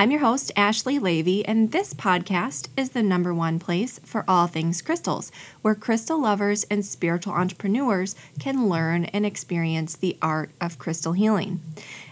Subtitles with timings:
[0.00, 4.46] I'm your host, Ashley Leavy, and this podcast is the number one place for all
[4.46, 10.78] things crystals, where crystal lovers and spiritual entrepreneurs can learn and experience the art of
[10.78, 11.60] crystal healing.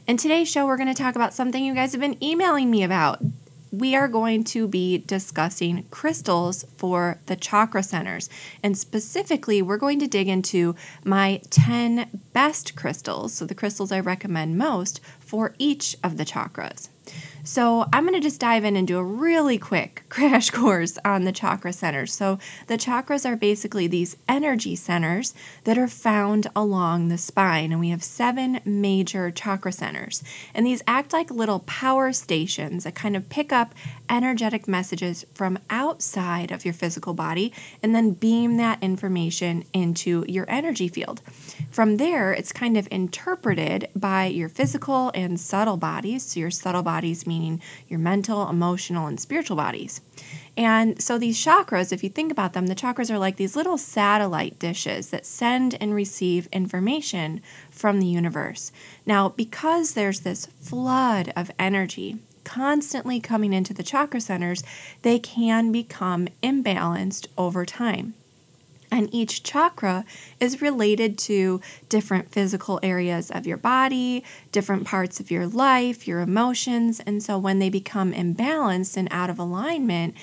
[0.04, 2.82] In today's show, we're going to talk about something you guys have been emailing me
[2.82, 3.20] about.
[3.70, 8.28] We are going to be discussing crystals for the chakra centers.
[8.64, 14.00] And specifically, we're going to dig into my 10 best crystals, so the crystals I
[14.00, 16.88] recommend most for each of the chakras.
[17.46, 21.23] So, I'm going to just dive in and do a really quick crash course on
[21.23, 22.12] the chakra centers.
[22.12, 27.80] So, the chakras are basically these energy centers that are found along the spine, and
[27.80, 30.24] we have seven major chakra centers.
[30.54, 33.76] And these act like little power stations that kind of pick up
[34.10, 40.46] energetic messages from outside of your physical body and then beam that information into your
[40.48, 41.23] energy field.
[41.70, 46.24] From there, it's kind of interpreted by your physical and subtle bodies.
[46.24, 50.01] So, your subtle bodies mean meaning your mental, emotional, and spiritual bodies.
[50.56, 53.76] And so these chakras, if you think about them, the chakras are like these little
[53.76, 58.73] satellite dishes that send and receive information from the universe.
[59.04, 64.62] Now, because there's this flood of energy constantly coming into the chakra centers,
[65.03, 68.14] they can become imbalanced over time.
[68.91, 70.04] And each chakra
[70.41, 76.20] is related to different physical areas of your body, different parts of your life, your
[76.20, 77.00] emotions.
[77.00, 80.14] And so when they become imbalanced and out of alignment,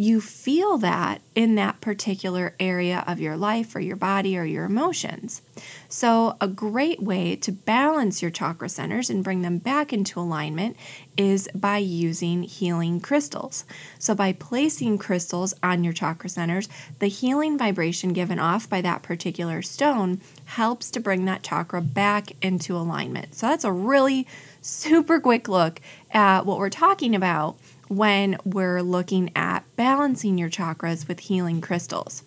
[0.00, 4.64] you feel that in that particular area of your life or your body or your
[4.64, 5.42] emotions.
[5.88, 10.76] So, a great way to balance your chakra centers and bring them back into alignment
[11.16, 13.64] is by using healing crystals.
[13.98, 16.68] So, by placing crystals on your chakra centers,
[17.00, 22.36] the healing vibration given off by that particular stone helps to bring that chakra back
[22.40, 23.34] into alignment.
[23.34, 24.28] So, that's a really
[24.60, 25.80] super quick look
[26.12, 32.22] at what we're talking about when we're looking at balancing your chakras with healing crystals.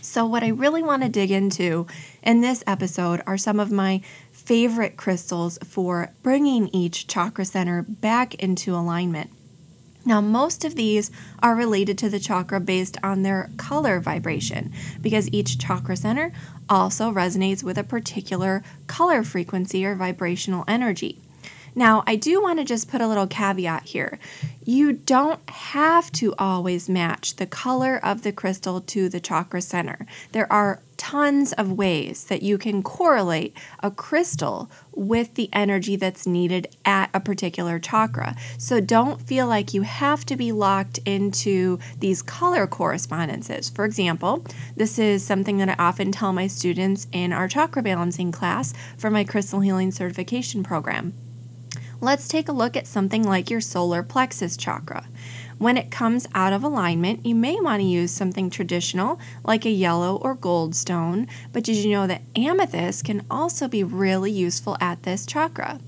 [0.00, 1.86] So, what I really want to dig into
[2.22, 8.34] in this episode are some of my favorite crystals for bringing each chakra center back
[8.34, 9.30] into alignment.
[10.04, 11.10] Now, most of these
[11.42, 16.32] are related to the chakra based on their color vibration because each chakra center
[16.68, 21.22] also resonates with a particular color frequency or vibrational energy.
[21.74, 24.18] Now, I do want to just put a little caveat here.
[24.64, 30.06] You don't have to always match the color of the crystal to the chakra center.
[30.32, 36.26] There are tons of ways that you can correlate a crystal with the energy that's
[36.26, 38.36] needed at a particular chakra.
[38.56, 43.68] So don't feel like you have to be locked into these color correspondences.
[43.68, 44.46] For example,
[44.76, 49.10] this is something that I often tell my students in our chakra balancing class for
[49.10, 51.12] my crystal healing certification program
[52.00, 55.06] let's take a look at something like your solar plexus chakra.
[55.58, 59.70] When it comes out of alignment, you may want to use something traditional like a
[59.70, 64.76] yellow or gold stone, but did you know that amethyst can also be really useful
[64.80, 65.78] at this chakra?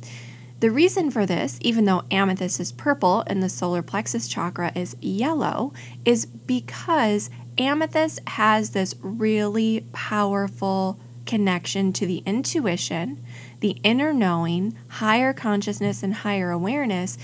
[0.60, 4.96] The reason for this, even though amethyst is purple and the solar plexus chakra is
[5.00, 5.74] yellow,
[6.04, 7.28] is because
[7.58, 13.22] amethyst has this really powerful connection to the intuition,
[13.60, 17.18] the inner knowing, higher consciousness, and higher awareness.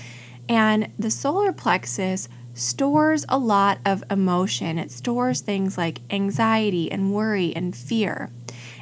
[0.49, 4.77] And the solar plexus stores a lot of emotion.
[4.77, 8.31] It stores things like anxiety and worry and fear.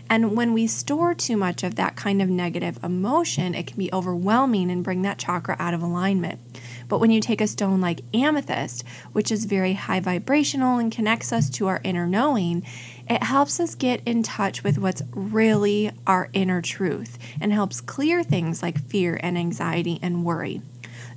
[0.10, 3.94] And when we store too much of that kind of negative emotion, it can be
[3.94, 6.42] overwhelming and bring that chakra out of alignment.
[6.90, 8.84] But when you take a stone like amethyst,
[9.14, 12.66] which is very high vibrational and connects us to our inner knowing,
[13.11, 18.23] it helps us get in touch with what's really our inner truth and helps clear
[18.23, 20.61] things like fear and anxiety and worry.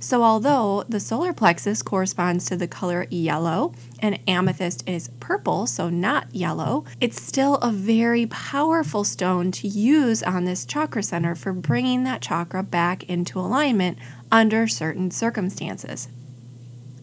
[0.01, 5.89] So, although the solar plexus corresponds to the color yellow and amethyst is purple, so
[5.89, 11.53] not yellow, it's still a very powerful stone to use on this chakra center for
[11.53, 13.97] bringing that chakra back into alignment
[14.31, 16.09] under certain circumstances.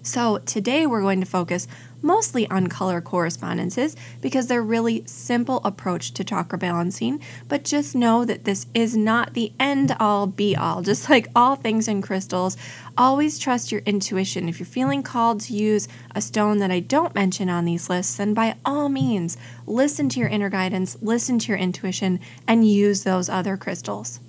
[0.02, 1.66] So, today we're going to focus
[2.02, 8.24] mostly on color correspondences because they're really simple approach to chakra balancing, but just know
[8.24, 10.82] that this is not the end all be all.
[10.92, 12.56] Just like all things in crystals,
[12.96, 14.48] always trust your intuition.
[14.48, 18.16] If you're feeling called to use a stone that I don't mention on these lists,
[18.16, 23.04] then by all means, listen to your inner guidance, listen to your intuition, and use
[23.04, 24.20] those other crystals.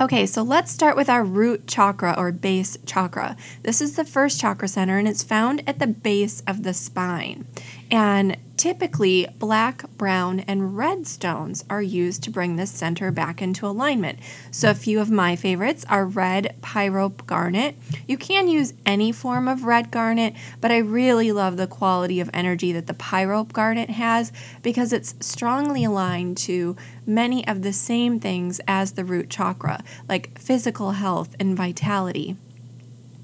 [0.00, 3.36] Okay, so let's start with our root chakra or base chakra.
[3.62, 7.44] This is the first chakra center and it's found at the base of the spine.
[7.92, 13.66] And typically, black, brown, and red stones are used to bring this center back into
[13.66, 14.18] alignment.
[14.50, 17.76] So, a few of my favorites are red pyrope garnet.
[18.08, 22.30] You can use any form of red garnet, but I really love the quality of
[22.32, 26.74] energy that the pyrope garnet has because it's strongly aligned to
[27.04, 32.38] many of the same things as the root chakra, like physical health and vitality.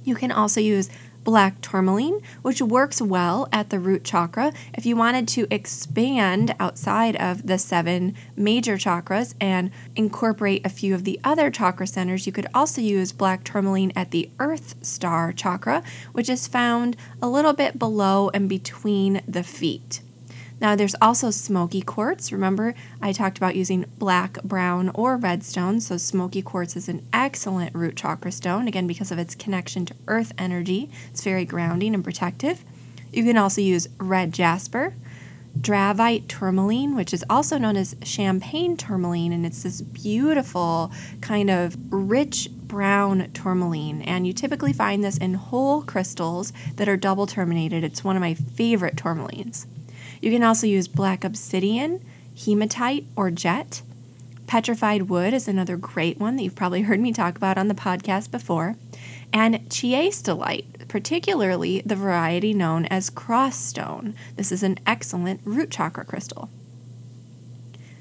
[0.04, 0.90] You can also use
[1.24, 4.52] black tourmaline, which works well at the root chakra.
[4.74, 10.94] If you wanted to expand outside of the seven major chakras and incorporate a few
[10.94, 15.32] of the other chakra centers, you could also use black tourmaline at the earth star
[15.32, 15.82] chakra,
[16.12, 20.00] which is found a little bit below and between the feet.
[20.60, 22.32] Now, there's also smoky quartz.
[22.32, 25.86] Remember, I talked about using black, brown, or red stones.
[25.86, 29.94] So, smoky quartz is an excellent root chakra stone, again, because of its connection to
[30.08, 30.90] earth energy.
[31.10, 32.64] It's very grounding and protective.
[33.12, 34.94] You can also use red jasper,
[35.60, 41.76] dravite tourmaline, which is also known as champagne tourmaline, and it's this beautiful kind of
[41.90, 44.02] rich brown tourmaline.
[44.02, 47.82] And you typically find this in whole crystals that are double terminated.
[47.84, 49.66] It's one of my favorite tourmalines.
[50.20, 52.04] You can also use black obsidian,
[52.36, 53.82] hematite, or jet.
[54.46, 57.74] Petrified wood is another great one that you've probably heard me talk about on the
[57.74, 58.76] podcast before.
[59.32, 64.14] And chiastolite, particularly the variety known as cross stone.
[64.36, 66.48] This is an excellent root chakra crystal.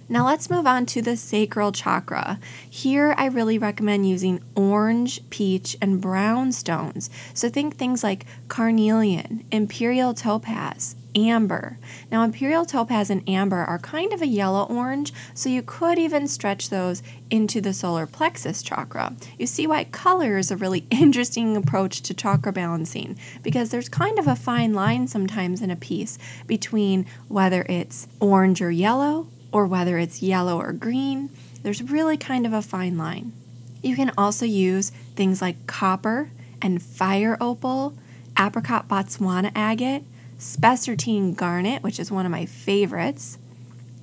[0.10, 2.40] Now let's move on to the sacral chakra.
[2.70, 7.10] Here I really recommend using orange, peach, and brown stones.
[7.34, 11.78] So think things like carnelian, imperial topaz, amber.
[12.10, 16.28] Now, imperial topaz and amber are kind of a yellow orange, so you could even
[16.28, 19.14] stretch those into the solar plexus chakra.
[19.38, 24.20] You see why color is a really interesting approach to chakra balancing because there's kind
[24.20, 29.66] of a fine line sometimes in a piece between whether it's orange or yellow or
[29.66, 31.30] whether it's yellow or green.
[31.64, 33.34] There's really kind of a fine line.
[33.82, 36.30] You can also use things like copper
[36.62, 37.94] and fire opal,
[38.38, 40.04] apricot Botswana agate,
[40.40, 43.38] spessartine garnet, which is one of my favorites,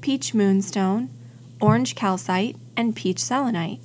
[0.00, 1.08] peach moonstone,
[1.60, 3.80] orange calcite, and peach selenite.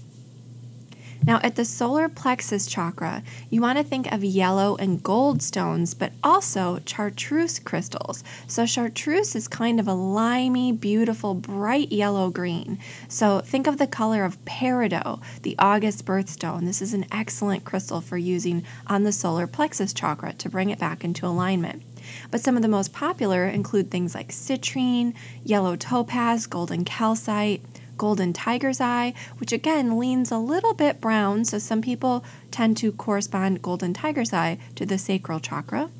[1.24, 5.94] Now, at the solar plexus chakra, you want to think of yellow and gold stones,
[5.94, 8.24] but also chartreuse crystals.
[8.48, 12.80] So, chartreuse is kind of a limey, beautiful, bright yellow green.
[13.10, 16.66] So, think of the color of peridot, the August birthstone.
[16.66, 20.80] This is an excellent crystal for using on the solar plexus chakra to bring it
[20.80, 21.84] back into alignment.
[22.32, 25.14] But some of the most popular include things like citrine,
[25.44, 27.62] yellow topaz, golden calcite,
[28.00, 32.92] golden tiger's eye, which again leans a little bit brown, so some people tend to
[32.92, 35.92] correspond golden tiger's eye to the sacral chakra.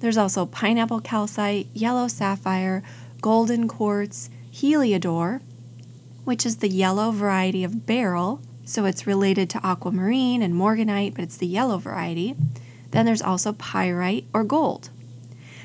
[0.00, 2.82] There's also pineapple calcite, yellow sapphire,
[3.20, 5.40] golden quartz, heliodor,
[6.24, 11.22] which is the yellow variety of beryl, so it's related to aquamarine and morganite, but
[11.22, 12.34] it's the yellow variety.
[12.90, 14.90] Then there's also pyrite or gold.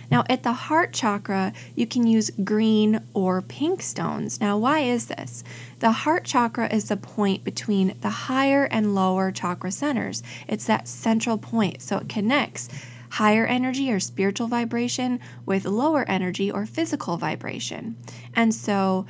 [0.09, 4.39] Now, at the heart chakra, you can use green or pink stones.
[4.39, 5.43] Now, why is this?
[5.79, 10.23] The heart chakra is the point between the higher and lower chakra centers.
[10.47, 12.69] It's that central point, so it connects
[13.09, 17.95] higher energy or spiritual vibration with lower energy or physical vibration.
[18.35, 19.05] And so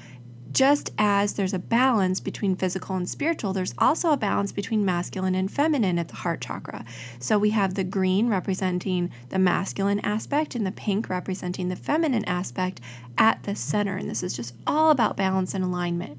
[0.51, 5.35] just as there's a balance between physical and spiritual, there's also a balance between masculine
[5.35, 6.85] and feminine at the heart chakra.
[7.19, 12.25] So we have the green representing the masculine aspect and the pink representing the feminine
[12.25, 12.81] aspect
[13.17, 13.97] at the center.
[13.97, 16.17] And this is just all about balance and alignment.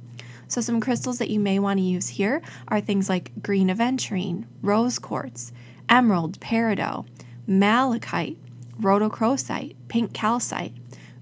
[0.49, 4.47] So, some crystals that you may want to use here are things like green aventurine,
[4.63, 5.53] rose quartz,
[5.91, 7.07] emerald, peridot,
[7.47, 8.39] malachite,
[8.81, 10.73] rhodochrosite, pink calcite,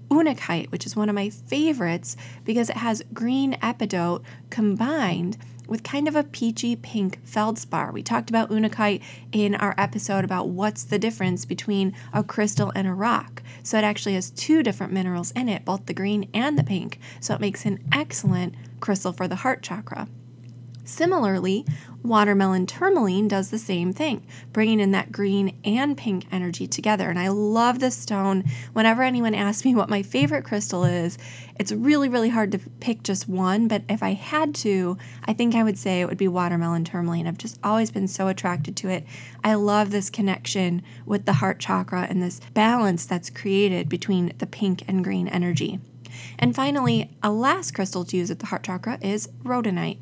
[0.09, 5.37] unakite, which is one of my favorites because it has green epidote combined
[5.67, 7.91] with kind of a peachy pink feldspar.
[7.91, 12.87] We talked about unakite in our episode about what's the difference between a crystal and
[12.87, 13.43] a rock.
[13.63, 16.99] So it actually has two different minerals in it, both the green and the pink.
[17.19, 20.07] So it makes an excellent crystal for the heart chakra.
[20.87, 21.65] Similarly,
[22.01, 27.09] watermelon tourmaline does the same thing, bringing in that green and pink energy together.
[27.09, 28.45] And I love this stone.
[28.71, 31.17] Whenever anyone asks me what my favorite crystal is,
[31.59, 33.67] it's really, really hard to pick just one.
[33.67, 37.27] But if I had to, I think I would say it would be watermelon tourmaline.
[37.27, 39.05] I've just always been so attracted to it.
[39.43, 44.47] I love this connection with the heart chakra and this balance that's created between the
[44.47, 45.81] pink and green energy.
[46.39, 49.97] And finally, a last crystal to use at the heart chakra is rhodonite.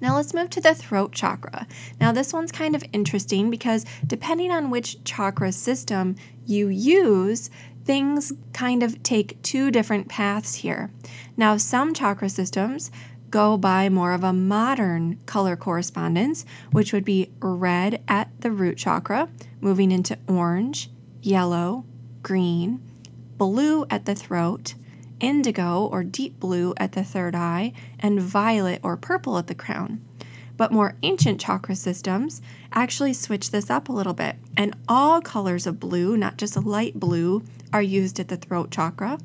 [0.00, 1.66] Now let's move to the throat chakra.
[2.00, 7.50] Now, this one's kind of interesting because depending on which chakra system you use,
[7.84, 10.90] things kind of take two different paths here.
[11.36, 12.90] Now, some chakra systems
[13.30, 18.78] go by more of a modern color correspondence, which would be red at the root
[18.78, 19.28] chakra,
[19.60, 20.90] moving into orange,
[21.22, 21.84] yellow,
[22.22, 22.80] green,
[23.36, 24.74] blue at the throat,
[25.20, 30.00] indigo or deep blue at the third eye, and violet or purple at the crown.
[30.56, 35.66] But more ancient chakra systems actually switch this up a little bit, and all colors
[35.66, 39.18] of blue, not just light blue, are used at the throat chakra.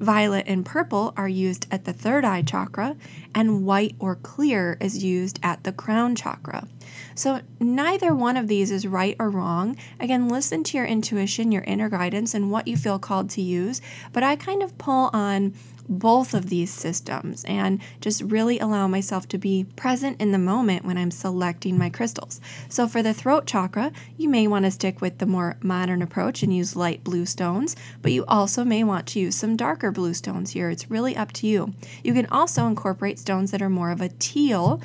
[0.00, 2.96] Violet and purple are used at the third eye chakra,
[3.34, 6.66] and white or clear is used at the crown chakra.
[7.14, 9.76] So, neither one of these is right or wrong.
[10.00, 13.82] Again, listen to your intuition, your inner guidance, and what you feel called to use.
[14.14, 15.52] But I kind of pull on
[15.90, 20.84] both of these systems and just really allow myself to be present in the moment
[20.84, 22.40] when I'm selecting my crystals.
[22.68, 26.42] So, for the throat chakra, you may want to stick with the more modern approach
[26.42, 30.14] and use light blue stones, but you also may want to use some darker blue
[30.14, 30.70] stones here.
[30.70, 31.74] It's really up to you.
[32.04, 34.80] You can also incorporate stones that are more of a teal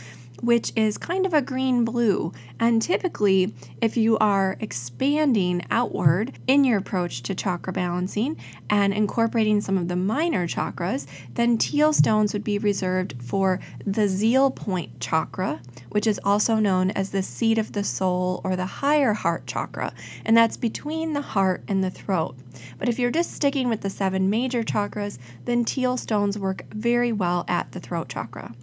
[0.45, 2.31] which is kind of a green blue.
[2.59, 8.37] And typically, if you are expanding outward in your approach to chakra balancing
[8.69, 14.07] and incorporating some of the minor chakras, then teal stones would be reserved for the
[14.07, 18.65] zeal point chakra, which is also known as the seat of the soul or the
[18.65, 22.35] higher heart chakra, and that's between the heart and the throat.
[22.77, 27.11] But if you're just sticking with the seven major chakras, then teal stones work very
[27.11, 28.53] well at the throat chakra.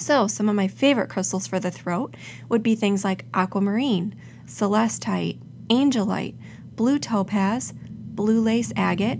[0.00, 2.16] So, some of my favorite crystals for the throat
[2.48, 4.14] would be things like aquamarine,
[4.46, 5.38] celestite,
[5.68, 6.36] angelite,
[6.74, 9.18] blue topaz, blue lace agate,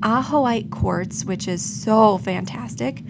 [0.00, 3.02] ajoite quartz, which is so fantastic,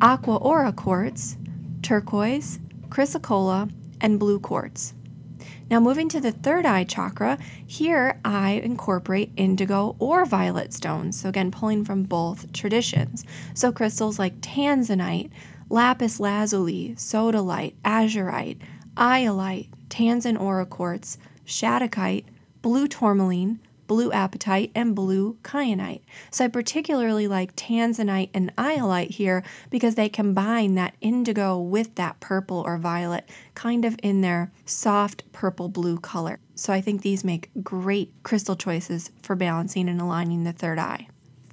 [0.00, 1.36] aqua aura quartz,
[1.82, 3.68] turquoise, chrysocolla,
[4.00, 4.94] and blue quartz.
[5.70, 7.36] Now, moving to the third eye chakra,
[7.66, 11.20] here I incorporate indigo or violet stones.
[11.20, 13.24] So, again, pulling from both traditions.
[13.54, 15.30] So, crystals like tanzanite,
[15.70, 18.58] lapis lazuli, sodalite, azurite,
[18.96, 22.24] iolite, tanzan aura quartz, shattuckite,
[22.60, 26.02] blue tourmaline, blue apatite, and blue kyanite.
[26.30, 32.20] So I particularly like tanzanite and iolite here because they combine that indigo with that
[32.20, 36.38] purple or violet, kind of in their soft purple blue color.
[36.54, 41.08] So I think these make great crystal choices for balancing and aligning the third eye.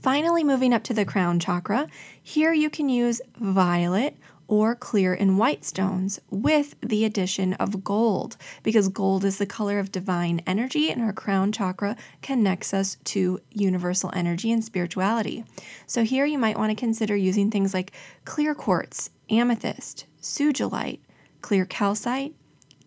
[0.07, 1.85] Finally, moving up to the crown chakra,
[2.23, 4.15] here you can use violet
[4.47, 9.79] or clear and white stones with the addition of gold because gold is the color
[9.79, 15.43] of divine energy and our crown chakra connects us to universal energy and spirituality.
[15.87, 17.91] So here you might want to consider using things like
[18.23, 21.01] clear quartz, amethyst, sugilite,
[21.41, 22.33] clear calcite,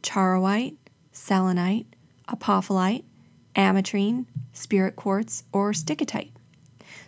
[0.01, 0.79] charoite,
[1.13, 1.85] selenite,
[2.31, 3.05] apophyllite,
[3.57, 4.25] ametrine,
[4.55, 6.31] spirit quartz, or stichtite.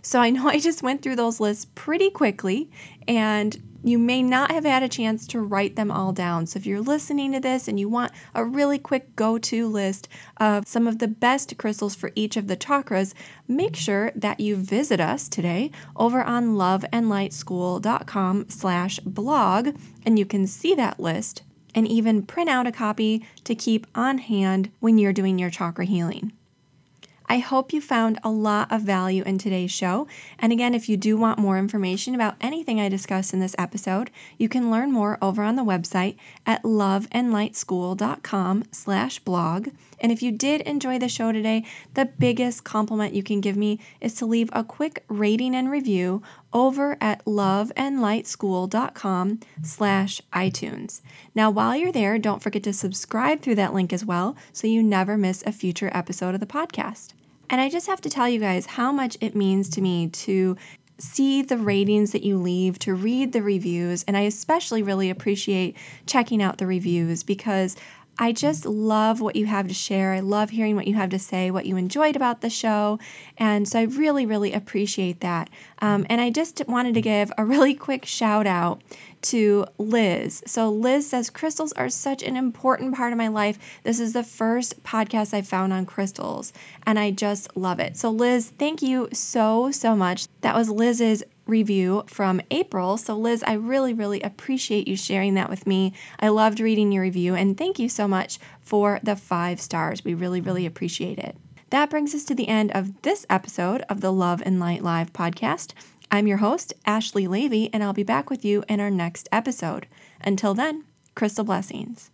[0.03, 2.71] So I know I just went through those lists pretty quickly,
[3.09, 6.47] and you may not have had a chance to write them all down.
[6.47, 10.69] So if you're listening to this and you want a really quick go-to list of
[10.69, 13.13] some of the best crystals for each of the chakras,
[13.49, 20.47] make sure that you visit us today over on loveandlightschool.com slash blog, and you can
[20.47, 21.43] see that list
[21.75, 25.85] and even print out a copy to keep on hand when you're doing your chakra
[25.87, 26.33] healing.
[27.33, 30.07] I hope you found a lot of value in today's show.
[30.39, 34.11] And again, if you do want more information about anything I discussed in this episode,
[34.37, 39.69] you can learn more over on the website at loveandlightschool.com slash blog.
[39.99, 43.81] And if you did enjoy the show today, the biggest compliment you can give me
[44.03, 46.23] is to leave a quick rating and review
[46.53, 51.01] over at loveandlightschool.com slash iTunes.
[51.35, 54.83] Now, while you're there, don't forget to subscribe through that link as well so you
[54.83, 57.15] never miss a future episode of the podcast.
[57.53, 60.57] And I just have to tell you guys how much it means to me to
[60.97, 64.05] see the ratings that you leave, to read the reviews.
[64.09, 67.77] And I especially really appreciate checking out the reviews because
[68.19, 70.13] I just love what you have to share.
[70.13, 72.99] I love hearing what you have to say, what you enjoyed about the show.
[73.39, 75.49] And so I really, really appreciate that.
[75.81, 78.83] Um, and I just wanted to give a really quick shout out
[79.23, 80.43] to Liz.
[80.47, 83.59] So Liz says crystals are such an important part of my life.
[83.85, 86.53] This is the first podcast I found on crystals,
[86.85, 87.97] and I just love it.
[87.97, 90.27] So Liz, thank you so so much.
[90.41, 92.97] That was Liz's review from April.
[92.97, 95.93] So, Liz, I really, really appreciate you sharing that with me.
[96.21, 100.05] I loved reading your review, and thank you so much for the five stars.
[100.05, 101.37] We really, really appreciate it.
[101.71, 105.13] That brings us to the end of this episode of the Love and Light Live
[105.13, 105.73] podcast.
[106.11, 109.87] I'm your host, Ashley Leavy, and I'll be back with you in our next episode.
[110.21, 110.85] Until then,
[111.15, 112.11] crystal blessings.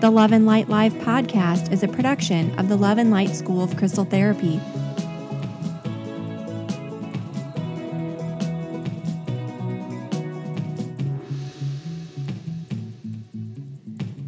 [0.00, 3.62] The Love and Light Live podcast is a production of the Love and Light School
[3.62, 4.60] of Crystal Therapy.